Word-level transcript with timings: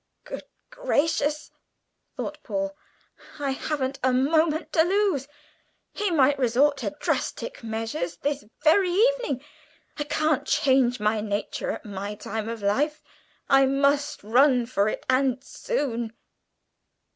"Good 0.23 0.45
gracious!" 0.71 1.51
thought 2.17 2.41
Paul, 2.41 2.75
"I 3.37 3.51
haven't 3.51 3.99
a 4.03 4.11
moment 4.11 4.73
to 4.73 4.81
lose! 4.81 5.27
he 5.93 6.09
might 6.09 6.39
'resort 6.39 6.77
to 6.77 6.97
drastic 6.99 7.63
measures' 7.63 8.17
this 8.17 8.43
very 8.63 8.89
evening. 8.89 9.43
I 9.97 10.05
can't 10.05 10.47
change 10.47 10.99
my 10.99 11.21
nature 11.21 11.69
at 11.69 11.85
my 11.85 12.15
time 12.15 12.49
of 12.49 12.63
life. 12.63 13.03
I 13.47 13.67
must 13.67 14.23
run 14.23 14.65
for 14.65 14.89
it, 14.89 15.05
and 15.07 15.43
soon." 15.43 16.13